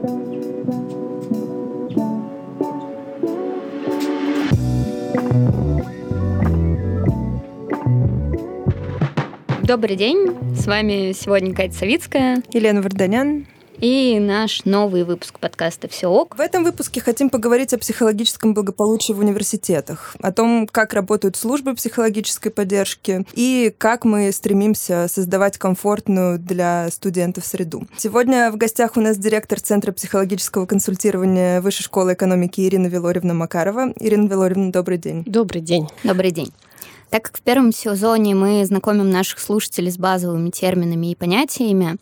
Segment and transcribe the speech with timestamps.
[0.00, 0.16] Добрый
[9.96, 12.42] день, с вами сегодня Катя Савицкая.
[12.52, 13.46] Елена Варданян.
[13.80, 16.36] И наш новый выпуск подкаста «Все ок».
[16.36, 21.74] В этом выпуске хотим поговорить о психологическом благополучии в университетах, о том, как работают службы
[21.74, 27.86] психологической поддержки и как мы стремимся создавать комфортную для студентов среду.
[27.96, 33.94] Сегодня в гостях у нас директор Центра психологического консультирования Высшей школы экономики Ирина Велоревна Макарова.
[33.98, 35.22] Ирина Велоревна, добрый день.
[35.24, 35.88] Добрый день.
[36.04, 36.52] Добрый день.
[37.10, 41.96] Так как в первом сезоне мы знакомим наших слушателей с базовыми терминами и понятиями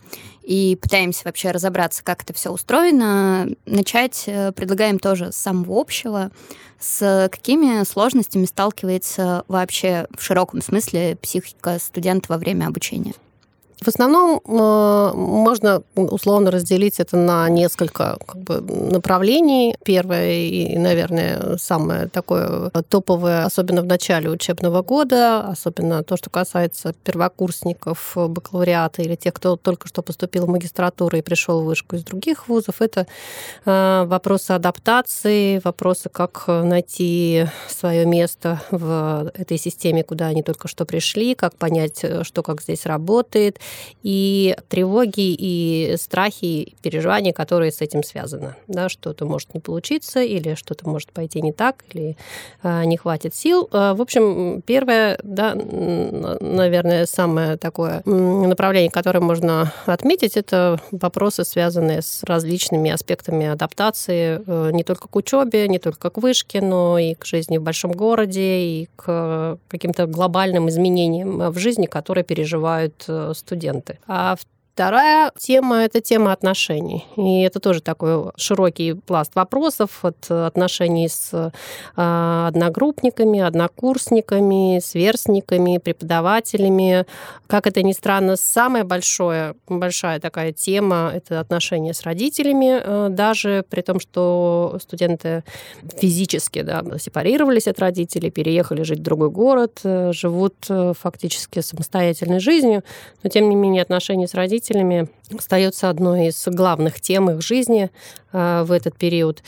[0.49, 6.31] и пытаемся вообще разобраться, как это все устроено, начать э, предлагаем тоже с самого общего,
[6.81, 13.13] с какими сложностями сталкивается вообще в широком смысле психика студента во время обучения.
[13.81, 19.77] В основном э, можно условно разделить это на несколько как бы, направлений.
[19.85, 26.93] Первое и, наверное, самое такое топовое, особенно в начале учебного года, особенно то, что касается
[27.05, 32.03] первокурсников бакалавриата или тех, кто только что поступил в магистратуру и пришел в вышку из
[32.03, 33.07] других вузов, это
[33.65, 40.85] э, вопросы адаптации, вопросы, как найти свое место в этой системе, куда они только что
[40.85, 43.61] пришли, как понять, что как здесь работает,
[44.03, 48.55] и тревоги, и страхи, и переживания, которые с этим связаны.
[48.67, 52.17] Да, что-то может не получиться, или что-то может пойти не так, или
[52.63, 53.69] э, не хватит сил.
[53.71, 62.03] Э, в общем, первое, да, наверное, самое такое направление, которое можно отметить, это вопросы, связанные
[62.03, 67.15] с различными аспектами адаптации э, не только к учебе, не только к вышке, но и
[67.15, 73.58] к жизни в большом городе, и к каким-то глобальным изменениям в жизни, которые переживают студенты
[73.59, 73.99] студенты.
[74.07, 74.37] А
[74.79, 77.05] Вторая тема– это тема отношений.
[77.17, 81.53] И это тоже такой широкий пласт вопросов от отношений с
[81.97, 87.07] а, одногруппниками, однокурсниками, сверстниками, преподавателями.
[87.49, 93.65] Как это ни странно, самая большая, большая такая тема– это отношения с родителями, а, даже
[93.69, 95.43] при том, что студенты
[95.97, 102.39] физически да, сепарировались от родителей, переехали жить в другой город, э, живут э, фактически самостоятельной
[102.39, 102.85] жизнью,
[103.25, 107.91] но тем не менее отношения с родителями родителями остается одной из главных тем их жизни
[108.33, 109.43] а, в этот период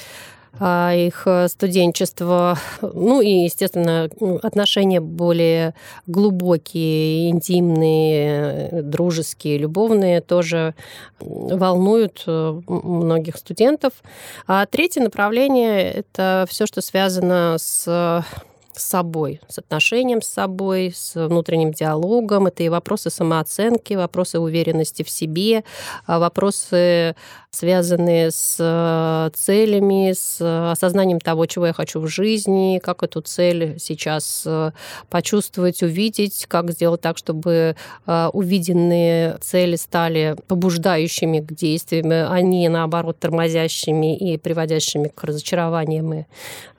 [0.58, 4.10] а, их студенчество, ну и, естественно,
[4.42, 5.75] отношения более
[6.06, 10.75] глубокие, интимные, дружеские, любовные тоже
[11.20, 13.92] волнуют э, многих студентов.
[14.48, 18.25] А третье направление– это все, что связано с
[18.75, 22.47] с собой, с отношением с собой, с внутренним диалогом.
[22.47, 25.64] Это и вопросы самооценки, вопросы уверенности в себе,
[26.06, 27.14] а вопросы,
[27.50, 33.78] связанные с э, целями, с осознанием того, чего я хочу в жизни, как эту цель
[33.78, 34.72] сейчас э,
[35.09, 37.76] почувствовать, увидеть, как сделать так, чтобы
[38.06, 46.14] э, увиденные цели стали побуждающими к действиям, а не, наоборот, тормозящими и приводящими к разочарованиям
[46.14, 46.25] и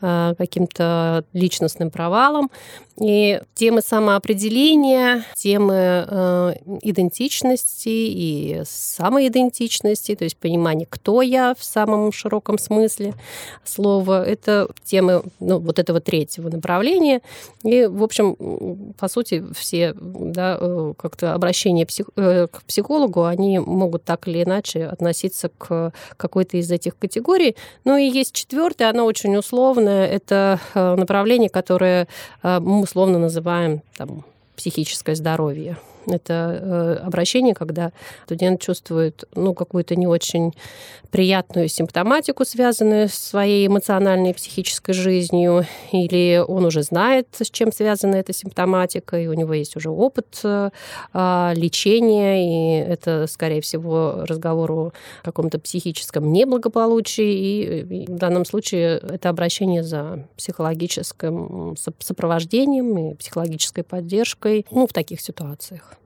[0.01, 2.51] каким-то личностным провалом.
[3.01, 6.53] И темы самоопределения, темы э,
[6.83, 13.15] идентичности и самоидентичности, то есть понимание, кто я в самом широком смысле
[13.63, 17.21] слова, это темы ну, вот этого третьего направления.
[17.63, 23.57] И, в общем, по сути, все да, э, как-то обращения псих, э, к психологу, они
[23.57, 27.55] могут так или иначе относиться к какой-то из этих категорий.
[27.83, 32.07] Ну и есть четвертое, оно очень условное, это э, направление, которое
[32.43, 34.25] мы условно называем там,
[34.57, 35.77] психическое здоровье.
[36.07, 37.91] Это э, обращение, когда
[38.25, 40.53] студент чувствует ну, какую-то не очень
[41.11, 47.71] приятную симптоматику, связанную с своей эмоциональной и психической жизнью, или он уже знает, с чем
[47.71, 50.69] связана эта симптоматика, и у него есть уже опыт э,
[51.13, 54.91] а, лечения, и это, скорее всего, разговор о
[55.23, 64.65] каком-то психическом неблагополучии, и в данном случае это обращение за психологическим сопровождением и психологической поддержкой
[64.71, 66.00] ну, в таких ситуациях.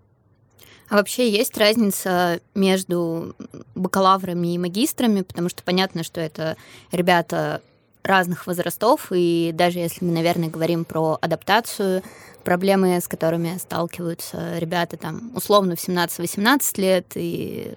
[0.89, 3.35] А вообще есть разница между
[3.73, 6.57] бакалаврами и магистрами, потому что понятно, что это
[6.91, 7.61] ребята
[8.03, 12.03] разных возрастов, и даже если мы, наверное, говорим про адаптацию,
[12.43, 17.73] проблемы, с которыми сталкиваются ребята там условно в 17-18 лет и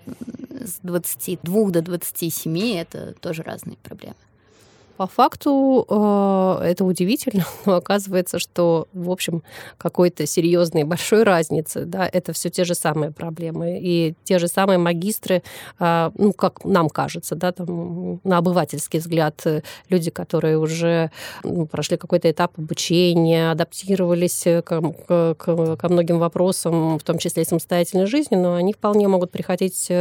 [0.61, 4.17] с 22 до 27 это тоже разные проблемы.
[4.99, 9.45] По факту э, это удивительно, но оказывается, что, в общем,
[9.79, 13.79] какой-то серьезной большой разницы, да, это все те же самые проблемы.
[13.81, 15.45] И те же самые магистры,
[15.79, 21.13] э, ну, как нам кажется, да, там, на обывательский взгляд, э, люди, которые уже
[21.45, 25.35] ну, прошли какой-то этап обучения, адаптировались к, к,
[25.77, 29.93] ко многим вопросам, в том числе и самостоятельной жизни, но они вполне могут приходить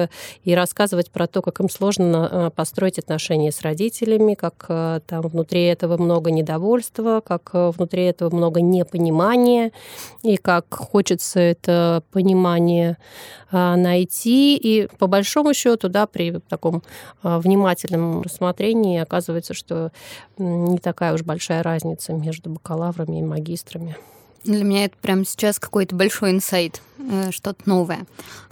[0.44, 4.66] и рассказывать про то, как им сложно построить отношения с родителями, как
[5.06, 9.72] там внутри этого много недовольства, как э, внутри этого много непонимания,
[10.24, 12.98] и как хочется это понимание
[13.52, 14.58] а, найти.
[14.58, 16.84] И по большому счету, да, при таком
[17.24, 19.92] внимательном рассмотрении оказывается, что
[20.38, 23.96] не такая уж большая разница между бакалаврами и магистрами.
[24.44, 28.06] Для меня это прямо сейчас какой-то большой инсайт, э, что-то новое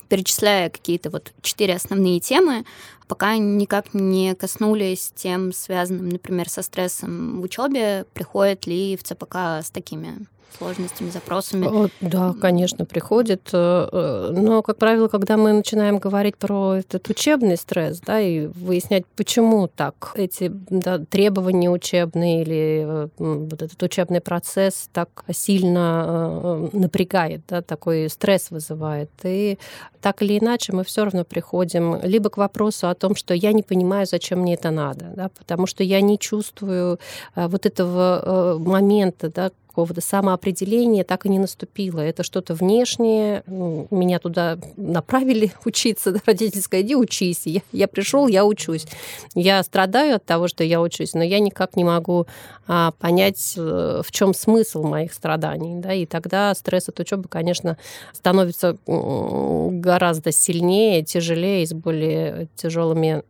[0.09, 2.65] перечисляя какие-то вот четыре основные темы,
[3.07, 9.35] пока никак не коснулись тем, связанным, например, со стрессом в учебе, приходят ли в ЦПК
[9.63, 10.25] с такими
[10.57, 11.89] сложностями, запросами.
[12.01, 13.50] Да, конечно, приходит.
[13.53, 18.47] Э, э, но, как правило, когда мы начинаем говорить про этот учебный стресс, да, и
[18.47, 26.69] выяснять, почему так эти да, требования учебные или э, вот этот учебный процесс так сильно
[26.74, 29.09] напрягает, да, такой стресс вызывает.
[29.24, 29.57] И
[30.01, 33.63] так или иначе мы все равно приходим либо к вопросу о том, что я не
[33.63, 37.00] понимаю, зачем мне это надо, да, потому что я не чувствую
[37.36, 42.00] вот этого момента, да, какого-то самоопределения так и не наступило.
[42.00, 43.44] Это что-то внешнее.
[43.45, 46.16] Ну, меня туда направили учиться.
[46.25, 47.42] Родители сказали, иди учись.
[47.44, 48.88] Я, я пришел, я учусь.
[49.33, 52.25] Я страдаю от того, что я учусь, но я никак не могу
[52.68, 55.75] а, понять, э, в чем смысл моих страданий.
[55.75, 55.94] Да?
[55.94, 57.77] И тогда стресс от учебы, конечно,
[58.13, 63.24] становится гораздо сильнее, тяжелее с более тяжелыми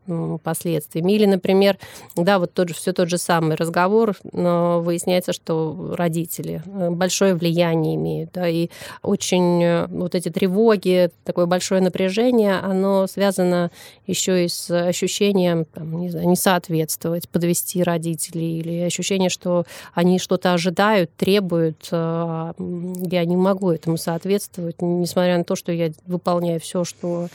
[0.44, 1.14] последствиями.
[1.14, 1.80] Или, например,
[2.16, 6.90] да, вот тот же, все тот же самый разговор, но выясняется, что родители родители, э,
[6.90, 8.70] большое влияние имеют, да, и
[9.02, 13.72] очень э, вот эти тревоги, такое большое напряжение, оно связано
[14.08, 20.20] еще и с ощущением, там, не знаю, не соответствовать, подвести родителей, или ощущение, что они
[20.20, 26.60] что-то ожидают, требуют, а я не могу этому соответствовать, несмотря на то, что я выполняю
[26.60, 27.28] все, что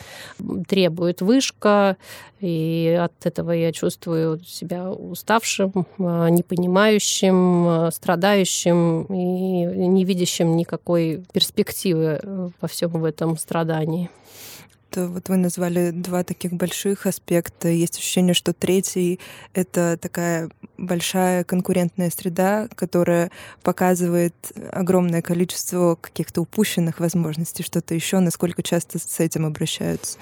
[0.69, 1.97] требует вышка,
[2.41, 7.91] и от этого я чувствую себя уставшим, а, непонимающим, а,
[9.08, 14.10] и не видящим никакой перспективы э, во всем в этом страдании.
[14.96, 17.69] Вот вы назвали два таких больших аспекта.
[17.69, 19.20] Есть ощущение, что третий—
[19.54, 23.31] это такая большая конкурентная среда, которая
[23.62, 24.34] показывает
[24.72, 30.19] огромное количество каких-то упущенных возможностей, что-то еще, насколько часто с этим обращаются.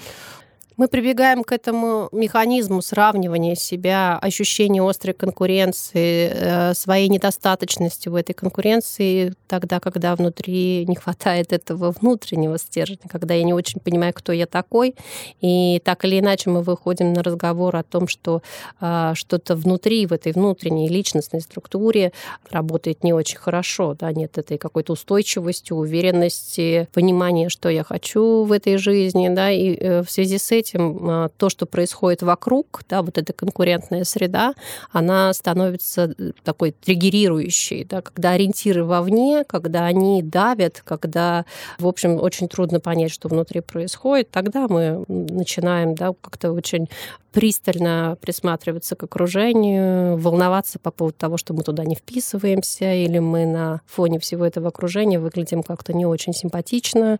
[0.79, 8.31] Мы прибегаем к этому механизму сравнивания себя, ощущения острой конкуренции, э, своей недостаточности в этой
[8.31, 14.31] конкуренции, тогда, когда внутри не хватает этого внутреннего стержня, когда я не очень понимаю, кто
[14.31, 14.95] я такой.
[15.41, 18.41] И так или иначе мы выходим на разговор о том, что
[18.79, 22.13] э, что-то внутри, в этой внутренней личностной структуре
[22.49, 23.97] работает не очень хорошо.
[23.99, 24.13] Да?
[24.13, 29.27] Нет этой какой-то устойчивости, уверенности, понимания, что я хочу в этой жизни.
[29.27, 29.51] Да?
[29.51, 33.33] И э, в связи с этим этим а, то, что происходит вокруг, да, вот эта
[33.33, 34.53] конкурентная среда,
[34.91, 41.45] она становится э, такой триггерирующей, да, когда ориентиры вовне, когда они давят, когда,
[41.77, 46.87] в общем, очень трудно понять, что внутри происходит, тогда мы начинаем да, как-то очень
[47.31, 53.45] пристально присматриваться к окружению, волноваться по поводу того, что мы туда не вписываемся, или мы
[53.45, 57.19] на фоне всего этого окружения выглядим как-то не очень симпатично.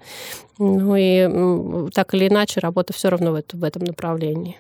[0.58, 4.58] Ну и так или иначе работа все равно в, в этом направлении.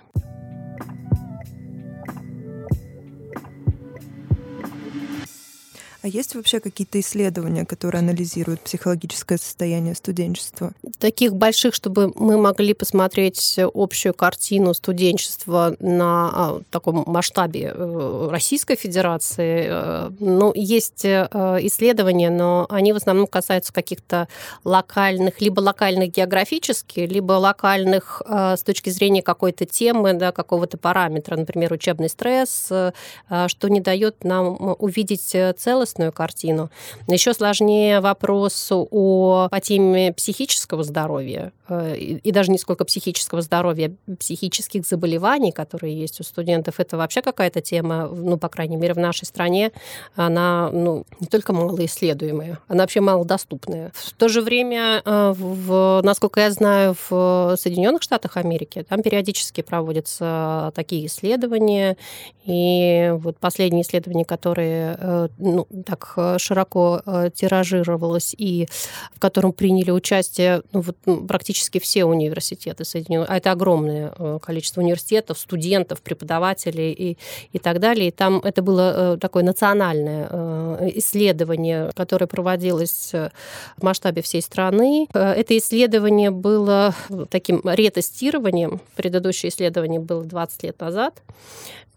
[6.01, 10.71] А есть вообще какие-то исследования, которые анализируют психологическое состояние студенчества?
[10.97, 18.77] Таких больших, чтобы мы могли посмотреть общую картину студенчества на а, таком масштабе э, Российской
[18.77, 19.65] Федерации.
[19.67, 21.27] Э, ну, есть э,
[21.63, 24.29] исследования, но они в основном касаются каких-то
[24.63, 31.73] локальных, либо локальных географически, либо локальных с точки зрения какой-то темы, да, какого-то параметра, например,
[31.73, 36.69] учебный стресс, что не дает нам увидеть целостность целостную картину.
[37.07, 43.91] Еще сложнее вопрос о, по теме психического здоровья, э, и даже не сколько психического здоровья,
[44.19, 46.79] психических заболеваний, которые есть у студентов.
[46.79, 49.71] Это вообще какая-то тема, ну, по крайней мере, в нашей стране,
[50.15, 53.91] она ну, не только малоисследуемая, она вообще малодоступная.
[53.93, 59.61] В то же время, э, в, насколько я знаю, в Соединенных Штатах Америки там периодически
[59.61, 61.97] проводятся такие исследования,
[62.45, 68.67] и вот последние исследования, которые э, ну, так широко э, тиражировалось и
[69.13, 75.37] в котором приняли участие ну, вот, практически все университеты Соединенных, а это огромное количество университетов,
[75.37, 77.17] студентов, преподавателей и,
[77.51, 78.09] и так далее.
[78.09, 85.07] И там это было такое национальное исследование, которое проводилось в масштабе всей страны.
[85.13, 86.93] Это исследование было
[87.29, 88.81] таким ретестированием.
[88.95, 91.21] Предыдущее исследование было 20 лет назад.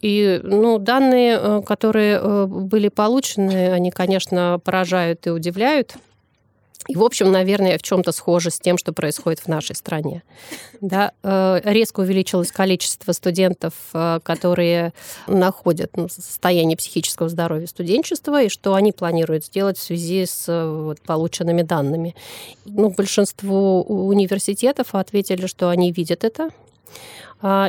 [0.03, 5.95] И ну, данные, э, которые э, были получены, они, конечно, поражают и удивляют.
[6.89, 10.25] И, в общем, наверное, в чем-то схоже с тем, что происходит в нашей стране.
[10.81, 14.93] Да, э, резко увеличилось количество студентов, которые
[15.29, 21.01] находят ну, состояние психического здоровья студенчества, и что они планируют сделать в связи с вот,
[21.03, 22.17] полученными данными.
[22.65, 26.51] Ну, большинство университетов ответили, что они видят это,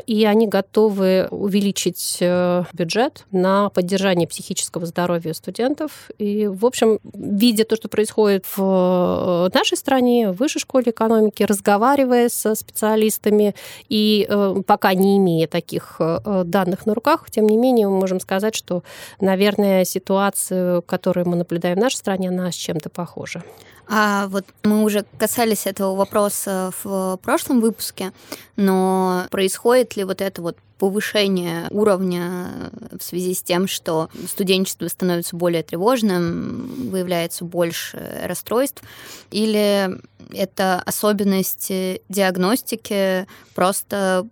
[0.06, 6.12] и они готовы увеличить э, бюджет на поддержание психического здоровья студентов.
[6.20, 11.42] И, в общем, видя то, что происходит в э, нашей стране, в высшей школе экономики,
[11.42, 13.56] разговаривая со специалистами
[13.90, 18.54] и э, пока не имея таких данных на руках, тем не менее, мы можем сказать,
[18.54, 18.84] что,
[19.20, 23.44] наверное, ситуация, которую мы наблюдаем в нашей стране, она с чем-то похожа.
[23.88, 28.14] А вот мы уже касались этого вопроса в прошлом выпуске,
[28.56, 29.63] но происходит
[29.96, 36.90] ли вот это вот повышение уровня в связи с тем, что студенчество становится более тревожным,
[36.90, 38.84] выявляется больше расстройств,
[39.32, 39.90] или
[40.34, 44.28] это особенности диагностики, просто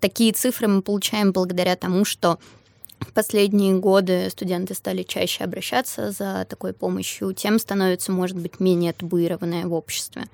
[0.00, 2.38] такие цифры мы получаем благодаря тому, что
[2.98, 8.92] в последние годы студенты стали чаще обращаться за такой помощью, тем становится, может быть, менее
[8.92, 10.24] табуированное в обществе.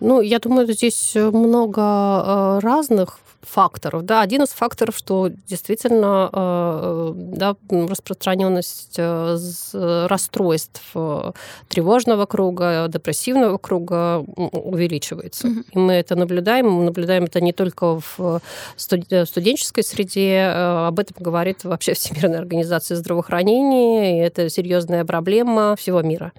[0.00, 4.04] Ну, я думаю, здесь много э, разных факторов.
[4.04, 11.32] Да, один из факторов, что действительно э, да, распространенность э, расстройств э,
[11.68, 15.48] тревожного круга, депрессивного круга увеличивается.
[15.48, 15.64] Mm-hmm.
[15.72, 16.68] И мы это наблюдаем.
[16.70, 18.42] Мы наблюдаем это не только в
[18.76, 26.32] студенческой среде, об этом говорит вообще Всемирная организация здравоохранения, и это серьезная проблема всего мира.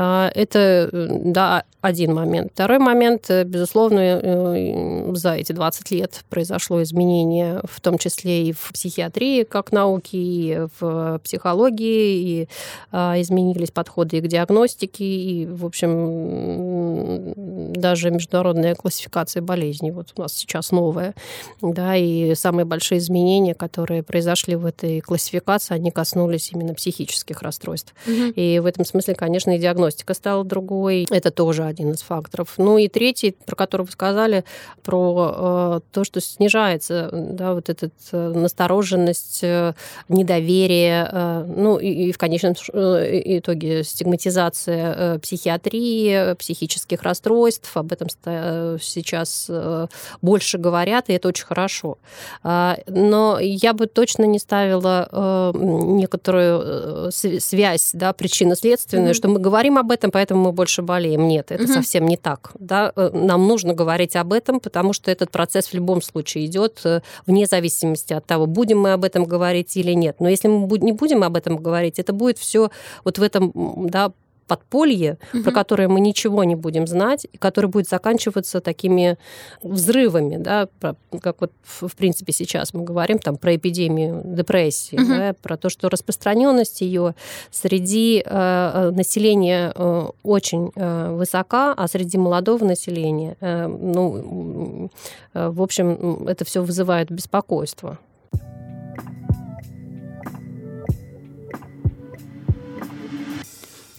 [0.00, 2.52] А, это, да, один момент.
[2.52, 8.52] Второй момент, э, безусловно, э, за эти 20 лет произошло изменение, в том числе и
[8.52, 12.48] в психиатрии как науки, и в психологии, и
[12.90, 17.34] а, изменились подходы и к диагностике, и, в общем,
[17.72, 21.14] даже международная классификация болезней вот у нас сейчас новая,
[21.62, 27.94] да, и самые большие изменения, которые произошли в этой классификации, они коснулись именно психических расстройств.
[28.06, 28.32] Угу.
[28.34, 31.06] И в этом смысле, конечно, и диагностика диагностика стала другой.
[31.10, 32.54] Это тоже один из факторов.
[32.58, 34.44] Ну и третий, про который вы сказали,
[34.82, 39.74] про э, то, что снижается да, вот эта э, настороженность, э,
[40.08, 47.76] недоверие, э, ну и, и в конечном э, итоге стигматизация э, психиатрии, психических расстройств.
[47.76, 49.86] Об этом сейчас э,
[50.22, 51.98] больше говорят, и это очень хорошо.
[52.44, 59.14] Э, но я бы точно не ставила э, некоторую э, связь, да, причинно-следственную, mm-hmm.
[59.14, 61.28] что мы говорим об этом, поэтому мы больше болеем.
[61.28, 61.72] Нет, это угу.
[61.72, 62.52] совсем не так.
[62.58, 62.92] Да?
[62.96, 67.00] Э, нам нужно говорить об этом, потому что этот процесс в любом случае идет э,
[67.26, 70.16] вне зависимости от того, будем мы об этом говорить или нет.
[70.20, 72.70] Но если мы не будем об этом говорить, это будет все
[73.04, 73.52] вот в этом
[73.88, 74.12] да,
[74.48, 75.44] подполье, угу.
[75.44, 79.16] про которое мы ничего не будем знать, и которое будет заканчиваться такими
[79.62, 85.08] взрывами, да, про, как вот в, принципе сейчас мы говорим там про эпидемию депрессии, угу.
[85.08, 87.14] да, про то, что распространенность ее
[87.50, 94.90] среди э, э, населения э, очень э, высока, а среди молодого населения, э, ну,
[95.34, 97.98] э, в общем, это все вызывает беспокойство.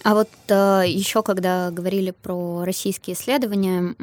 [0.02, 3.94] А вот э, еще, когда говорили про российские исследования,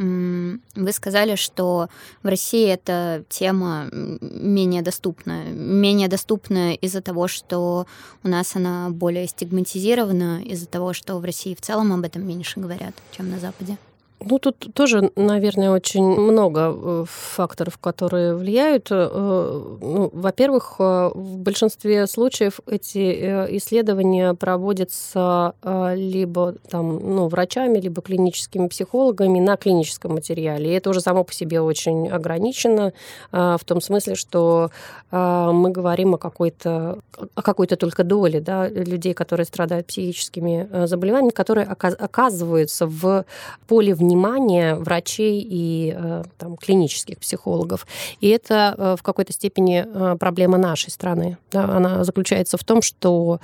[0.76, 1.90] вы сказали, что
[2.22, 5.44] в России эта тема менее доступна.
[5.46, 7.88] Менее доступна из-за того, что
[8.24, 12.60] у нас она более стигматизирована, из-за того, что в России в целом об этом меньше
[12.60, 13.78] говорят, чем на Западе.
[14.20, 18.88] Ну, тут тоже, наверное, очень много э, факторов, которые влияют.
[18.90, 25.54] Э, ну, во-первых, э, в большинстве случаев эти исследования проводятся
[25.96, 30.72] либо там, ну, врачами, либо клиническими психологами на клиническом материале.
[30.72, 32.94] И это уже само по себе очень ограничено
[33.32, 34.72] в том смысле, что
[35.12, 37.00] мы говорим о какой-то,
[37.36, 43.26] о какой-то только доле да, людей, которые страдают психическими заболеваниями, которые оказываются в
[43.68, 47.86] поле внимания внимание врачей и э, там, клинических психологов.
[48.22, 51.38] И это э, в какой-то степени э, проблема нашей страны.
[51.54, 53.40] Она заключается в том, что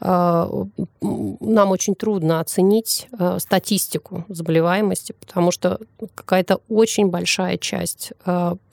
[0.00, 3.08] нам очень трудно оценить
[3.38, 5.78] статистику заболеваемости, потому что
[6.14, 8.12] какая-то очень большая часть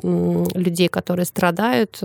[0.04, 2.04] людей, которые страдают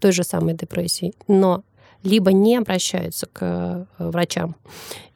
[0.00, 1.62] той же самой депрессией, но
[2.02, 4.56] либо не обращаются к врачам,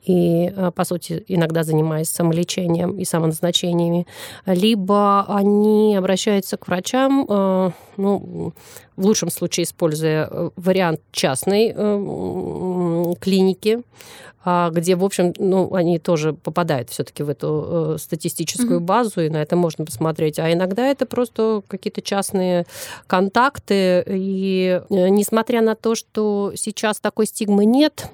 [0.04, 4.06] и, э, по сути, иногда занимаясь самолечением и самоназначениями,
[4.46, 8.52] либо они обращаются к врачам, э, ну,
[8.96, 11.72] в лучшем случае используя э, вариант частной
[13.20, 13.82] клиники,
[14.44, 18.84] а, где, в общем, ну, они тоже попадают все-таки в эту статистическую mm-hmm.
[18.84, 20.38] базу, и на это можно посмотреть.
[20.38, 22.66] А иногда это просто какие-то частные
[23.06, 24.04] контакты.
[24.08, 28.10] И несмотря на то, что сейчас такой стигмы нет,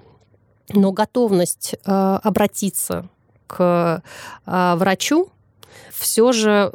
[0.74, 3.08] но готовность э, обратиться
[3.46, 4.02] к
[4.46, 5.28] э, врачу
[5.98, 6.72] все же,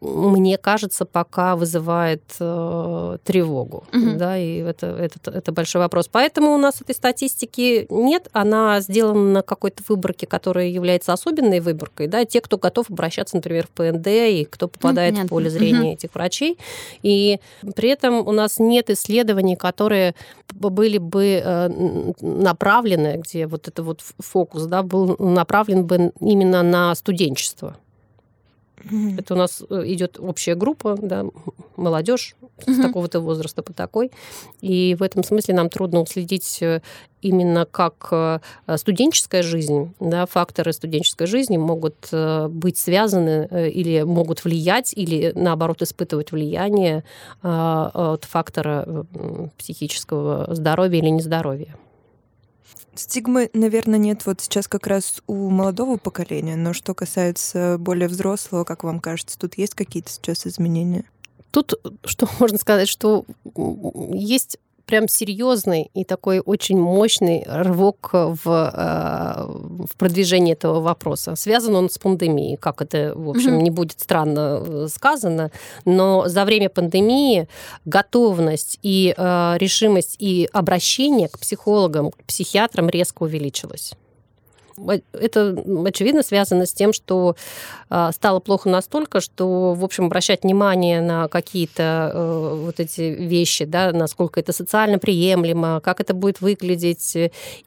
[0.00, 3.84] мне кажется, пока вызывает э, тревогу.
[3.92, 4.16] Угу.
[4.16, 6.08] Да, и это, это, это большой вопрос.
[6.10, 8.28] Поэтому у нас этой статистики нет.
[8.32, 12.06] Она сделана на какой-то выборке, которая является особенной выборкой.
[12.06, 15.88] Да, те, кто готов обращаться, например, в ПНД, и кто попадает ну, в поле зрения
[15.88, 15.94] угу.
[15.94, 16.58] этих врачей.
[17.02, 17.40] И
[17.74, 20.14] при этом у нас нет исследований, которые
[20.52, 26.94] были бы э, направлены, где вот это вот фокус да, был направлен бы именно на
[26.94, 27.76] студенчество.
[28.84, 29.20] Mm-hmm.
[29.20, 31.24] Это у нас э, идет общая группа, да,
[31.76, 32.74] молодежь mm-hmm.
[32.74, 34.10] с такого-то возраста по такой.
[34.60, 36.80] И в этом смысле нам трудно уследить э,
[37.22, 38.38] именно как э,
[38.76, 42.10] студенческая жизнь, да, факторы студенческой жизни могут
[42.50, 47.04] быть связаны или могут влиять, или наоборот испытывать влияние
[47.42, 49.06] от фактора
[49.56, 51.76] психического здоровья или нездоровья.
[52.96, 58.64] Стигмы, наверное, нет вот сейчас как раз у молодого поколения, но что касается более взрослого,
[58.64, 61.04] как вам кажется, тут есть какие-то сейчас изменения?
[61.50, 61.74] Тут,
[62.04, 63.24] что можно сказать, что
[64.12, 71.36] есть прям серьезный и такой очень мощный рывок в, э, в продвижении этого вопроса.
[71.36, 73.62] Связан он с пандемией, как это, в общем, mm-hmm.
[73.62, 75.50] не будет странно э, сказано,
[75.84, 77.48] но за время пандемии
[77.84, 83.94] готовность и э, решимость и обращение к психологам, к психиатрам резко увеличилась.
[85.12, 85.56] Это,
[85.86, 87.36] очевидно, связано с тем, что
[87.90, 93.64] а, стало плохо настолько, что, в общем, обращать внимание на какие-то э, вот эти вещи,
[93.64, 97.16] да, насколько это социально приемлемо, как это будет выглядеть.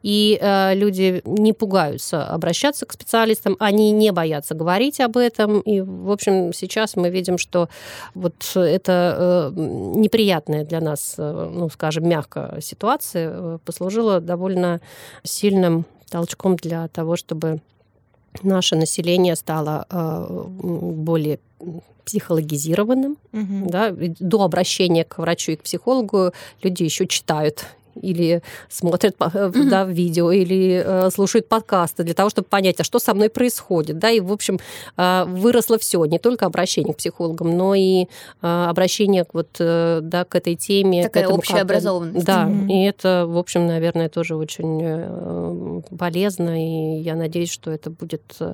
[0.04, 5.62] И э, люди не пугаются обращаться к специалистам, они не боятся говорить об этом.
[5.62, 7.70] И, в общем, сейчас мы видим, что
[8.14, 14.82] вот это э, неприятная для нас, ну, скажем, мягко ситуация послужила довольно
[15.24, 17.62] сильным толчком для того, чтобы
[18.44, 21.40] наше население стало э, более
[22.06, 23.18] психологизированным.
[23.34, 23.70] Угу.
[23.70, 23.92] Да?
[23.92, 27.66] До обращения к врачу и к психологу люди еще читают
[28.02, 29.70] или смотрят mm-hmm.
[29.70, 34.00] да, видео, или э, слушают подкасты для того, чтобы понять, а что со мной происходит.
[34.00, 34.10] Да?
[34.10, 34.60] И, в общем,
[34.98, 38.06] э, выросло все, не только обращение к психологам, но и
[38.42, 41.04] э, обращение вот, э, да, к этой теме.
[41.04, 42.26] Такая к этому, общая образованность.
[42.26, 42.68] Да, mm-hmm.
[42.70, 48.24] и это, в общем, наверное, тоже очень э, полезно, и я надеюсь, что это будет
[48.40, 48.54] э,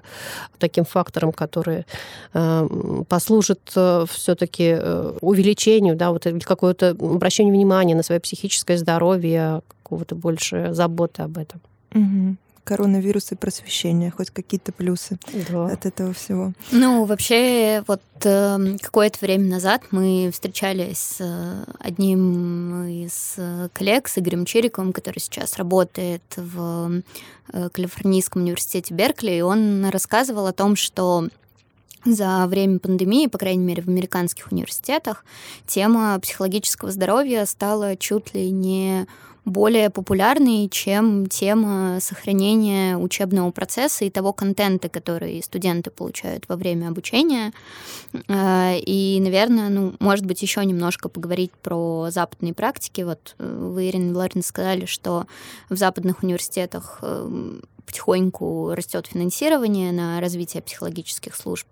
[0.59, 1.85] таким фактором, который
[2.33, 2.69] э,
[3.07, 9.61] послужит э, все-таки э, увеличению, да, вот какое-то обращение внимания на свое психическое здоровье, и
[9.67, 11.61] какого-то больше заботы об этом.
[11.93, 15.17] Угу коронавирус и просвещение, хоть какие-то плюсы
[15.49, 15.67] да.
[15.67, 16.53] от этого всего.
[16.71, 24.07] Ну, вообще, вот э, какое-то время назад мы встречались с э, одним из э, коллег,
[24.07, 27.01] с Игорем Чириковым, который сейчас работает в
[27.51, 31.27] э, Калифорнийском университете Беркли, и он рассказывал о том, что
[32.05, 35.25] за время пандемии, по крайней мере, в американских университетах,
[35.65, 39.07] тема психологического здоровья стала чуть ли не
[39.45, 46.87] более популярной, чем тема сохранения учебного процесса и того контента, который студенты получают во время
[46.87, 47.51] обучения.
[48.27, 53.01] Э, и, наверное, ну, может быть, еще немножко поговорить про западные практики.
[53.01, 55.25] Вот э, вы, Ирина Лорин, сказали, что
[55.69, 61.67] в западных университетах э, потихоньку растет финансирование на развитие психологических служб.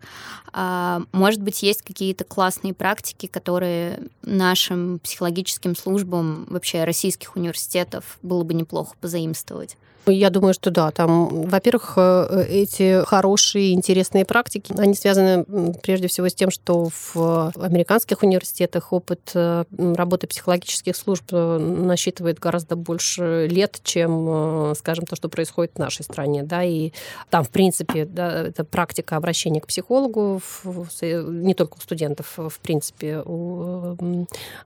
[0.54, 8.44] А, может быть, есть какие-то классные практики, которые нашим психологическим службам вообще российских университетов было
[8.44, 9.78] бы неплохо позаимствовать?
[10.08, 10.92] Я думаю, что да.
[10.92, 15.46] Там, во-первых, э, эти хорошие, интересные практики, они связаны
[15.84, 22.40] прежде всего с тем, что в американских университетах опыт э, работы психологических служб э, насчитывает
[22.40, 26.44] гораздо больше лет, чем, скажем, то, что происходит в нашей стране.
[26.44, 26.92] Да, и
[27.30, 33.22] там, в принципе, да, это практика обращения к психологу не только у студентов, в принципе,
[33.26, 33.98] у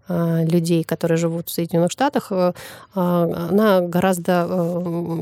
[0.07, 2.31] людей, которые живут в Соединенных Штатах,
[2.93, 4.45] она гораздо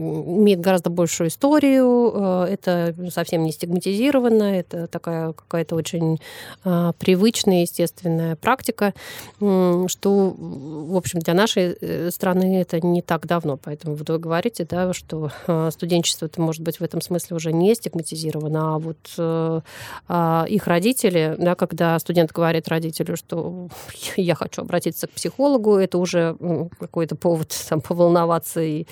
[0.03, 6.19] имеет гораздо большую историю, э, это совсем не стигматизировано, это такая какая-то очень
[6.65, 8.93] э, привычная, естественная практика,
[9.37, 13.57] что, в общем, для нашей э, страны это не так давно.
[13.57, 15.31] Поэтому вот вы говорите, да, что
[15.71, 18.97] студенчество это может быть в этом смысле уже не стигматизировано, а вот
[20.07, 23.67] а их родители, да, когда студент говорит родителю, что
[24.15, 26.35] я хочу обратиться к психологу, это уже
[26.79, 28.85] какой-то повод там, поволноваться и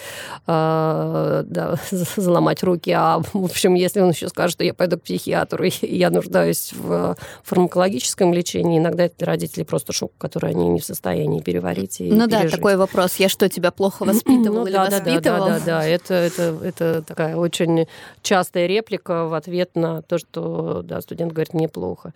[1.46, 1.76] да,
[2.16, 2.92] заломать руки.
[2.92, 6.74] А, в общем, если он еще скажет, что я пойду к психиатру, и я нуждаюсь
[6.74, 12.12] в фармакологическом лечении, иногда это родители просто шок, который они не в состоянии переварить и
[12.12, 12.52] Ну пережить.
[12.52, 13.16] да, такой вопрос.
[13.16, 15.46] Я что, тебя плохо воспитывал ну, или да, воспитывал?
[15.46, 15.86] Да, да, да, да.
[15.86, 17.88] Это, это, это такая очень
[18.22, 22.14] частая реплика в ответ на то, что да, студент говорит, мне плохо.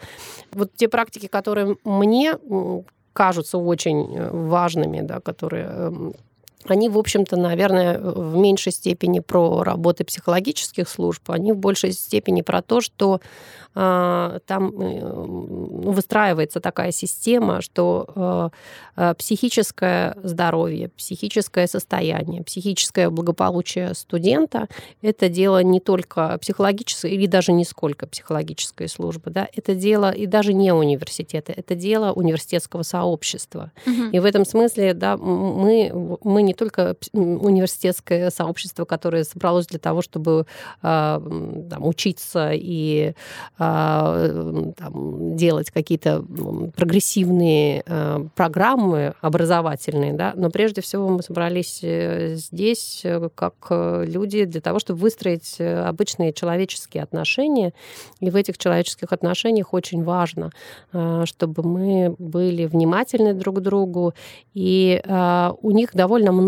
[0.52, 2.38] Вот те практики, которые мне
[3.15, 6.13] кажутся очень э, важными, да, которые эм,
[6.71, 12.41] они, в общем-то, наверное, в меньшей степени про работы психологических служб, они в большей степени
[12.41, 13.21] про то, что
[13.78, 18.49] а, там э, выстраивается такая система, что э,
[18.95, 24.69] э, психическое здоровье, психическое состояние, психическое благополучие студента–
[25.01, 30.25] это дело не только психологической или даже не сколько психологической службы, да, это дело и
[30.25, 33.73] даже не университета, это дело университетского сообщества.
[33.86, 34.12] Угу.
[34.13, 40.01] И в этом смысле да, мы, мы не только университетское сообщество, которое собралось для того,
[40.01, 40.45] чтобы
[40.81, 43.13] там, учиться и
[43.57, 46.23] а, там, делать какие-то
[46.75, 54.05] прогрессивные а, программы образовательные, да, но прежде всего мы собрались э, здесь э, как э,
[54.07, 57.73] люди для того, чтобы выстроить обычные человеческие отношения,
[58.19, 60.51] и в этих человеческих отношениях очень важно,
[60.91, 64.13] а, чтобы мы были внимательны друг к другу,
[64.53, 65.01] и
[65.61, 66.44] у них довольно много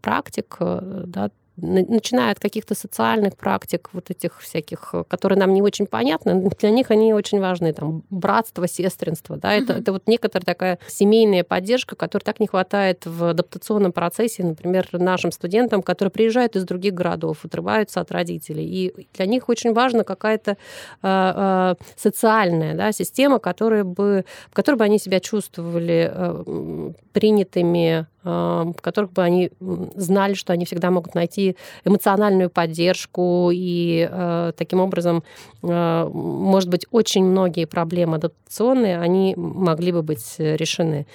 [0.00, 6.50] практик, да, начиная от каких-то социальных практик, вот этих всяких, которые нам не очень понятны,
[6.58, 9.80] для них они очень важны, там, братство, сестринство, да, это, mm-hmm.
[9.80, 15.32] это вот некоторая такая семейная поддержка, которой так не хватает в адаптационном процессе, например, нашим
[15.32, 20.52] студентам, которые приезжают из других городов, отрываются от родителей, и для них очень важна какая-то
[20.52, 20.56] э,
[21.02, 28.74] э, социальная да, система, которая бы, в которой бы они себя чувствовали э, принятыми, в
[28.80, 29.52] которых бы они
[29.94, 31.45] знали, что они всегда могут найти
[31.84, 35.22] эмоциональную поддержку, и э, таким образом,
[35.62, 41.06] э, может быть, очень многие проблемы адаптационные, они могли бы быть решены.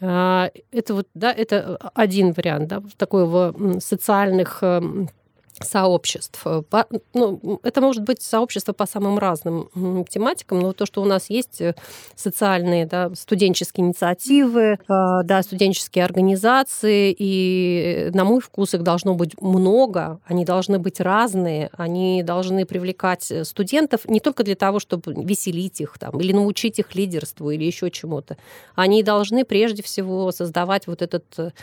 [0.00, 4.62] А, это вот, да, это один вариант, да, такого социальных
[5.64, 6.40] сообществ.
[6.44, 9.68] Э, по, ну, это может быть сообщество по самым разным
[10.08, 11.74] тематикам, но то, что у нас есть э,
[12.14, 19.40] социальные, да, студенческие инициативы, э, да, студенческие организации, и на мой вкус их должно быть
[19.40, 25.80] много, они должны быть разные, они должны привлекать студентов не только для того, чтобы веселить
[25.80, 28.36] их там, или научить их лидерству, или еще чему-то.
[28.74, 31.54] Они должны прежде всего создавать вот этот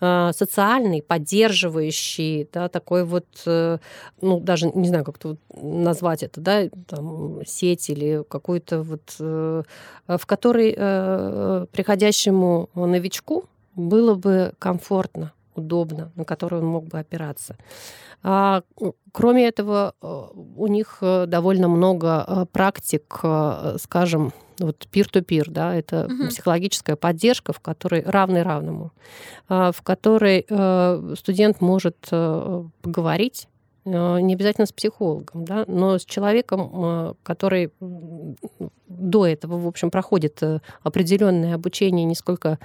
[0.00, 7.44] социальный, поддерживающий, да, такой вот ну, даже не знаю, как то назвать это, да, там,
[7.46, 9.62] сеть или какую-то вот, э,
[10.08, 17.56] в которой э, приходящему новичку было бы комфортно, удобно, на который он мог бы опираться.
[18.22, 18.62] А,
[19.12, 23.20] кроме этого, у них довольно много практик,
[23.78, 26.28] скажем, вот peer-to-peer, да, это угу.
[26.28, 28.92] психологическая поддержка, в которой равный равному,
[29.48, 33.48] а, в которой э, студент может э, поговорить
[33.84, 37.72] э, не обязательно с психологом, да, но с человеком, который
[38.88, 40.40] до этого, в общем, проходит
[40.82, 42.58] определенное обучение не сколько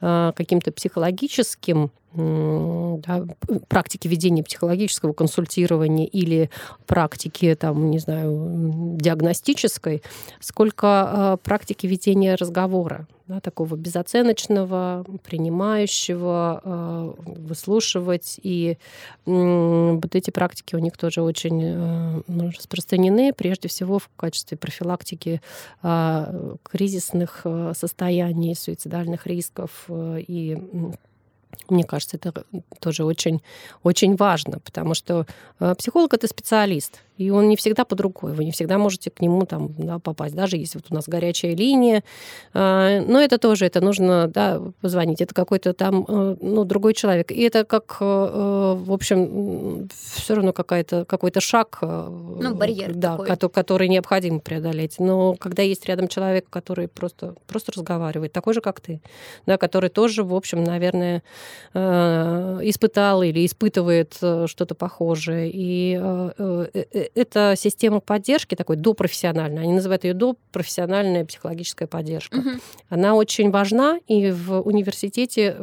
[0.00, 3.24] каким-то психологическим да,
[3.68, 6.50] практики ведения психологического консультирования или
[6.86, 10.02] практики, там, не знаю, диагностической,
[10.40, 18.38] сколько практики ведения разговора да, такого безоценочного, принимающего, э, выслушивать.
[18.42, 18.76] И
[19.24, 25.40] вот эти практики у них тоже очень э, ну, распространены, прежде всего в качестве профилактики
[25.82, 30.58] э, кризисных состояний, суицидальных рисков и
[31.68, 32.44] мне кажется, это
[32.80, 33.42] тоже очень,
[33.82, 35.26] очень важно, потому что
[35.78, 39.46] психолог это специалист, и он не всегда под рукой, вы не всегда можете к нему
[39.46, 42.02] там да, попасть, даже если вот у нас горячая линия,
[42.52, 47.30] а, но это тоже, это нужно да, позвонить, это какой-то там э, ну, другой человек,
[47.30, 53.12] и это как, э, э, в общем, все равно какая-то, какой-то шаг, ну, барьер да,
[53.12, 53.26] такой.
[53.26, 58.60] Который, который необходимо преодолеть, но когда есть рядом человек, который просто, просто разговаривает, такой же,
[58.60, 59.00] как ты,
[59.46, 61.22] да, который тоже, в общем, наверное,
[61.74, 65.92] испытал или испытывает что-то похожее, и
[67.14, 69.62] это система поддержки такой допрофессиональная.
[69.62, 72.38] Они называют ее допрофессиональная психологическая поддержка.
[72.38, 72.50] Угу.
[72.90, 75.56] Она очень важна, и в университете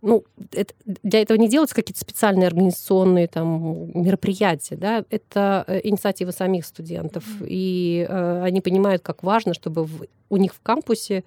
[0.00, 6.30] ну, это, для этого не делаются какие-то специальные организационные там, мероприятия, да, это э, инициатива
[6.30, 7.24] самих студентов.
[7.26, 7.46] Mm-hmm.
[7.48, 11.24] И э, они понимают, как важно, чтобы в, у них в кампусе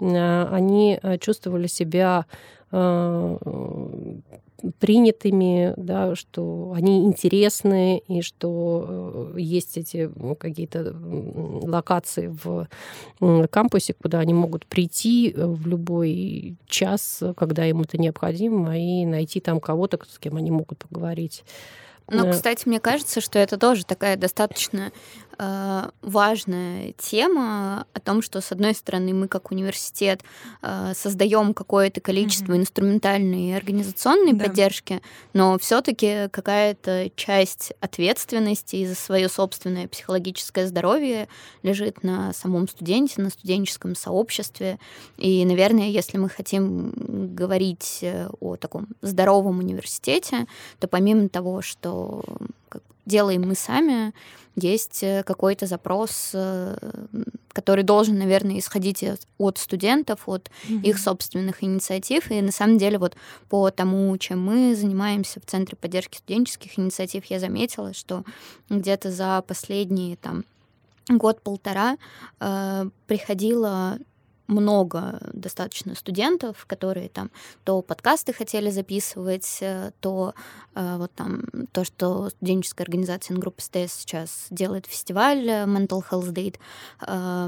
[0.00, 2.24] э, они э, чувствовали себя
[2.72, 3.38] э,
[4.78, 10.94] принятыми, да, что они интересны и что э, есть эти какие-то
[11.62, 12.68] локации в
[13.48, 19.40] кампусе, куда они могут прийти э, в любой час, когда им это необходимо, и найти
[19.40, 21.44] там кого-то, с кем они могут поговорить.
[22.10, 24.92] Ну, кстати, мне кажется, что это тоже такая достаточно э,
[26.02, 30.22] важная тема о том, что, с одной стороны, мы как университет
[30.62, 32.58] э, создаем какое-то количество mm-hmm.
[32.58, 34.44] инструментальной и организационной да.
[34.44, 35.00] поддержки,
[35.32, 41.28] но все-таки какая-то часть ответственности за свое собственное психологическое здоровье
[41.62, 44.78] лежит на самом студенте, на студенческом сообществе.
[45.16, 46.92] И, наверное, если мы хотим
[47.34, 48.04] говорить
[48.40, 50.46] о таком здоровом университете,
[50.78, 52.22] то помимо того, что
[52.74, 54.12] как делаем мы сами,
[54.56, 56.76] есть э, какой-то запрос, э,
[57.52, 59.04] который должен, наверное, исходить
[59.38, 60.82] от студентов, от mm-hmm.
[60.82, 62.30] их собственных инициатив.
[62.30, 63.16] И на самом деле вот
[63.48, 68.24] по тому, чем мы занимаемся в Центре поддержки студенческих инициатив, я заметила, что
[68.70, 70.44] где-то за последние там
[71.08, 71.96] год-полтора
[72.40, 73.98] э, приходило
[74.46, 77.30] много достаточно студентов, которые там
[77.64, 80.34] то подкасты хотели записывать, э, то
[80.74, 86.32] э, вот там то, что студенческая организация группы СТС сейчас делает фестиваль э, Mental Health
[86.32, 86.58] Date.
[87.06, 87.46] Э,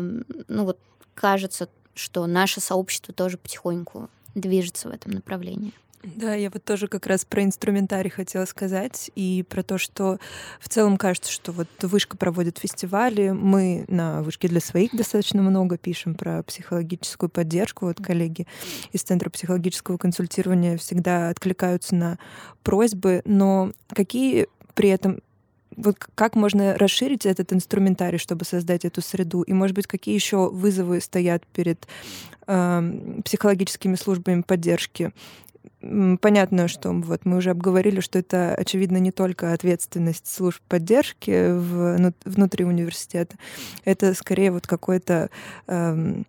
[0.48, 0.78] ну вот
[1.14, 5.72] кажется, что наше сообщество тоже потихоньку движется в этом направлении.
[6.02, 10.18] Да, я вот тоже как раз про инструментарий хотела сказать и про то, что
[10.60, 15.78] в целом кажется, что вот Вышка проводит фестивали, мы на Вышке для своих достаточно много
[15.78, 17.86] пишем про психологическую поддержку.
[17.86, 18.46] Вот коллеги
[18.92, 22.18] из Центра психологического консультирования всегда откликаются на
[22.62, 25.20] просьбы, но какие при этом
[25.76, 29.42] вот как можно расширить этот инструментарий, чтобы создать эту среду?
[29.42, 31.86] И, может быть, какие еще вызовы стоят перед
[32.46, 35.12] э, психологическими службами поддержки?
[36.20, 42.12] Понятно, что вот мы уже обговорили, что это, очевидно, не только ответственность служб поддержки в,
[42.24, 43.36] внутри университета,
[43.84, 45.30] это скорее вот какое-то
[45.66, 46.26] эм,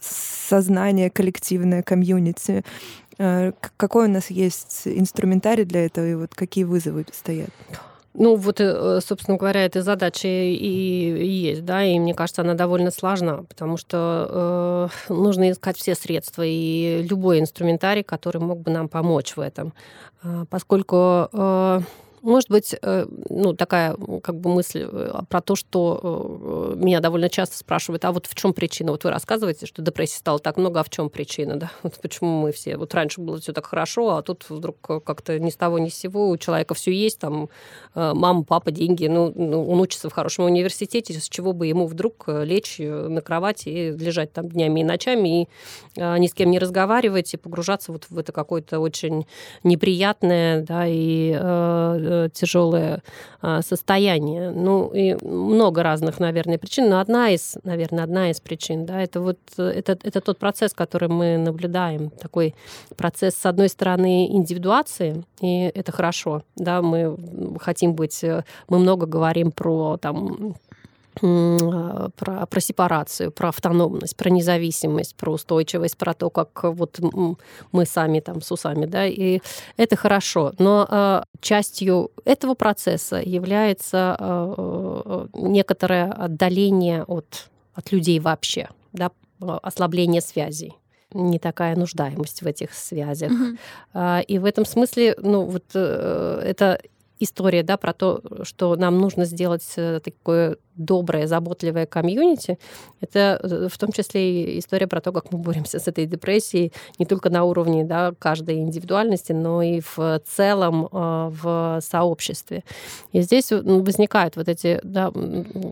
[0.00, 2.64] сознание коллективное, комьюнити.
[3.18, 7.50] Э, какой у нас есть инструментарий для этого и вот какие вызовы стоят?
[8.14, 12.90] Ну, вот, э, собственно говоря, эта задача и есть, да, и мне кажется, она довольно
[12.90, 18.88] сложна, потому что э, нужно искать все средства и любой инструментарий, который мог бы нам
[18.88, 19.72] помочь в этом.
[20.22, 21.80] Э, поскольку э,
[22.22, 27.28] может быть, э, ну, такая как бы мысль э, про то, что э, меня довольно
[27.28, 28.92] часто спрашивают, а вот в чем причина?
[28.92, 31.56] Вот вы рассказываете, что депрессии стало так много, а в чем причина?
[31.62, 31.70] Да?
[31.82, 32.76] Вот почему мы все...
[32.76, 35.94] Вот раньше было все так хорошо, а тут вдруг как-то ни с того ни с
[35.94, 37.48] сего у человека все есть, там
[37.94, 42.24] мама, папа, деньги, ну, ну, он учится в хорошем университете, с чего бы ему вдруг
[42.26, 45.48] лечь на кровати и лежать там днями и ночами и
[45.96, 49.26] ни с кем не разговаривать и погружаться вот в это какое-то очень
[49.62, 51.32] неприятное, да, и
[52.32, 53.02] тяжелое
[53.40, 54.50] а, состояние.
[54.50, 59.20] Ну, и много разных, наверное, причин, но одна из, наверное, одна из причин, да, это
[59.20, 62.54] вот э, это, это тот процесс, который мы наблюдаем, такой
[62.96, 67.16] процесс, с одной стороны, индивидуации, и это хорошо, да, мы
[67.60, 70.54] хотим быть, э, мы много говорим про там
[71.14, 77.00] про, про сепарацию, про автономность, про независимость, про устойчивость, про то, как вот
[77.72, 79.40] мы сами там с усами, да, и
[79.76, 80.52] это хорошо.
[80.58, 90.20] Но э, частью этого процесса является э, некоторое отдаление от, от людей вообще, да, ослабление
[90.20, 90.74] связей
[91.14, 93.32] не такая нуждаемость в этих связях.
[93.32, 94.24] Mm-hmm.
[94.24, 96.80] И в этом смысле, ну, вот э, это
[97.22, 102.58] история, да, про то, что нам нужно сделать э, такое доброе, заботливое комьюнити,
[103.00, 106.72] это э, в том числе и история про то, как мы боремся с этой депрессией
[106.98, 112.64] не только на уровне да, каждой индивидуальности, но и в целом э, в сообществе.
[113.12, 115.12] И здесь возникают вот эти, да,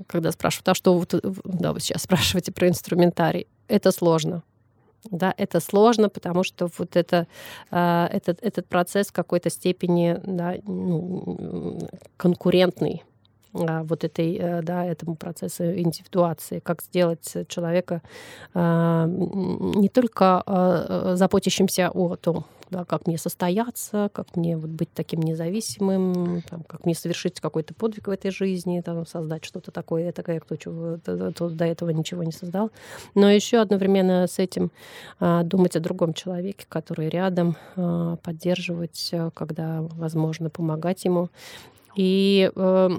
[0.07, 4.43] когда спрашивают, а что вот, да, вы сейчас спрашиваете про инструментарий, это сложно.
[5.05, 7.27] Да, это сложно, потому что вот это,
[7.71, 11.79] э, этот, этот процесс в какой-то степени да, ну,
[12.17, 13.03] конкурентный
[13.53, 18.03] а, вот этой, э, да, этому процессу индивидуации, как сделать человека
[18.55, 24.93] а, не только а, заботящимся о том, да, как мне состояться, как мне вот быть
[24.93, 30.13] таким независимым, там, как мне совершить какой-то подвиг в этой жизни, там, создать что-то такое,
[30.13, 32.71] такое, кто, чего, кто до этого ничего не создал.
[33.15, 34.71] Но еще одновременно с этим
[35.21, 37.57] думать о другом человеке, который рядом,
[38.23, 41.29] поддерживать, э, когда возможно, помогать ему.
[41.97, 42.91] И э,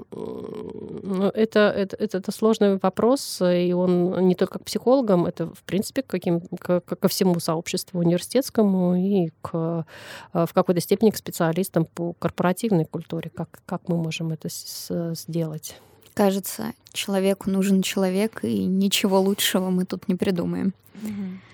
[1.34, 6.02] это, это, это, это сложный вопрос, и он не только к психологам, это, в принципе,
[6.02, 9.86] к каким, к, ко всему сообществу университетскому и к,
[10.34, 13.30] э, в какой-то степени к специалистам по корпоративной культуре.
[13.34, 15.76] Как, как мы можем это с, сделать?
[16.14, 20.74] Кажется, человеку нужен человек, и ничего лучшего мы тут не придумаем.
[21.02, 21.52] Mm-hmm.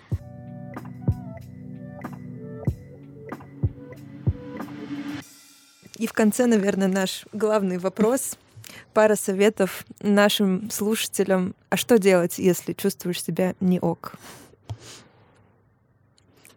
[5.99, 8.39] И в конце, наверное, наш главный вопрос.
[8.93, 11.55] Пара советов нашим слушателям.
[11.71, 14.15] А что делать, если чувствуешь себя не ок?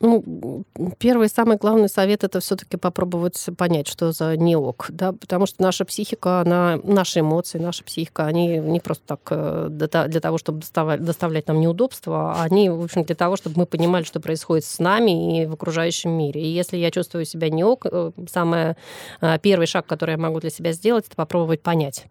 [0.04, 0.64] Ну,
[0.98, 5.86] первый самый главный совет это все-таки попробовать понять, что за неок, да, потому что наша
[5.86, 11.04] психика, она, наши эмоции, наша психика, они не просто так э, для того, чтобы доставать,
[11.04, 14.80] доставлять нам неудобства, а они, в общем, для того, чтобы мы понимали, что происходит с
[14.80, 16.42] нами и в окружающем мире.
[16.42, 18.76] И если я чувствую себя неок, э, самый
[19.22, 22.08] э, первый шаг, который я могу для себя сделать, это попробовать понять,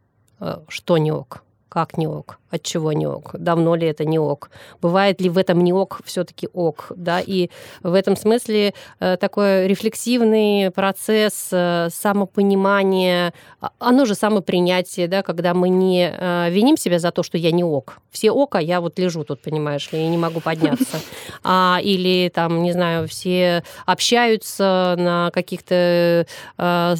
[0.68, 4.50] что неок, как не ок, от чего не ок, давно ли это не ок,
[4.82, 7.48] бывает ли в этом не ок все-таки ок, да, и
[7.82, 15.54] в этом смысле э, такой рефлексивный процесс э, самопонимания, а, оно же самопринятие, да, когда
[15.54, 18.80] мы не э, виним себя за то, что я не ок, все ок, а я
[18.80, 20.98] вот лежу тут, понимаешь ли, и не могу подняться,
[21.44, 26.26] а, или там, не знаю, все общаются на каких-то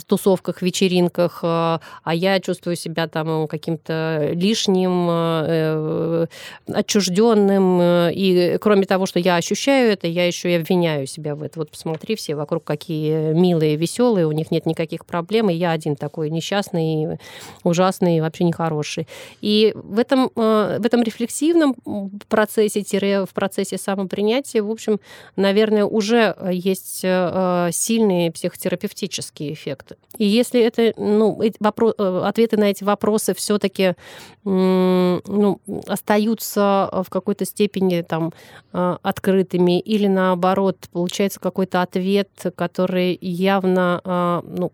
[0.06, 1.80] тусовках, вечеринках, а
[2.12, 6.26] я чувствую себя там каким-то лишним, лишним, э,
[6.72, 7.80] отчужденным.
[7.80, 11.60] Э, и кроме того, что я ощущаю это, я еще и обвиняю себя в этом.
[11.60, 15.96] Вот посмотри, все вокруг какие милые, веселые, у них нет никаких проблем, и я один
[15.96, 17.18] такой несчастный,
[17.64, 19.06] ужасный, вообще нехороший.
[19.40, 21.74] И в этом, э, в этом рефлексивном
[22.28, 22.80] процессе,
[23.24, 25.00] в процессе самопринятия, в общем,
[25.36, 29.96] наверное, уже есть сильные психотерапевтические эффекты.
[30.18, 33.94] И если это, ну, вопрос, ответы на эти вопросы все-таки
[34.50, 38.32] ну, остаются в какой-то степени там
[38.72, 44.72] а, открытыми, или наоборот, получается какой-то ответ, который явно а, ну,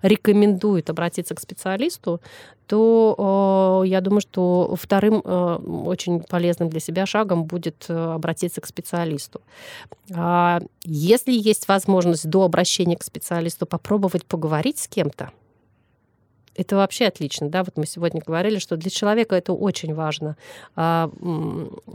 [0.00, 2.20] рекомендует обратиться к специалисту,
[2.66, 5.22] то я думаю, что вторым
[5.86, 9.42] очень полезным для себя шагом будет обратиться к специалисту.
[10.14, 15.32] А если есть возможность до обращения к специалисту попробовать поговорить с кем-то,
[16.54, 20.36] это вообще отлично, да, вот мы сегодня говорили, что для человека это очень важно.
[20.76, 21.10] А,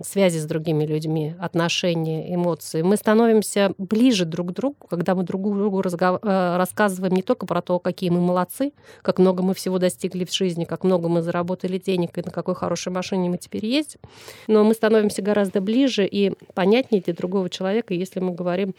[0.04, 2.82] связи с другими людьми, отношения, эмоции.
[2.82, 6.20] Мы становимся ближе друг к другу, когда мы друг другу разгов...
[6.24, 10.34] Э, рассказываем не только про то, какие мы молодцы, как много мы всего достигли в
[10.34, 14.00] жизни, как много мы заработали денег и на какой хорошей машине мы теперь ездим,
[14.48, 18.74] но мы становимся гораздо ближе и понятнее для другого человека, если мы говорим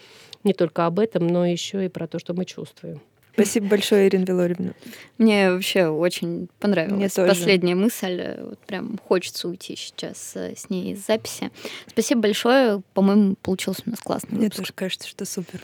[0.44, 3.00] не только об этом, но еще и про то, что мы чувствуем.
[3.42, 4.72] Спасибо большое, Ирина Велоревна.
[5.18, 7.28] Мне вообще очень понравилась Мне тоже.
[7.28, 8.36] последняя мысль.
[8.40, 11.50] Вот прям хочется уйти сейчас э, с ней из записи.
[11.86, 12.82] Спасибо большое.
[12.94, 14.36] По-моему, получилось у нас классно.
[14.36, 15.62] Мне тоже кажется, что супер.